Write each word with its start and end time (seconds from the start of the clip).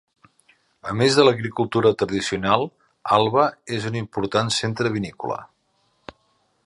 A 0.93 0.95
més 1.01 1.17
de 1.17 1.25
l'agricultura 1.27 1.91
tradicional, 1.99 2.65
Alba 3.19 3.45
és 3.77 3.87
un 3.91 3.99
important 4.03 4.53
centre 4.57 4.93
vinícola. 4.97 5.39